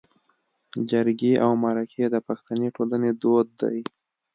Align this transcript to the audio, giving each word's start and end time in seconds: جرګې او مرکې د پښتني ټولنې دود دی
جرګې 0.89 1.33
او 1.45 1.51
مرکې 1.63 2.03
د 2.09 2.15
پښتني 2.27 2.67
ټولنې 2.75 3.11
دود 3.21 3.47
دی 3.61 3.79